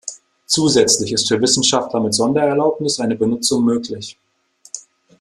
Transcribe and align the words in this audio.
Zusätzlich 0.47 1.13
ist 1.13 1.27
für 1.27 1.39
Wissenschaftler 1.39 1.99
mit 1.99 2.15
Sondererlaubnis 2.15 2.99
eine 2.99 3.15
Benutzung 3.15 3.63
möglich. 3.63 4.17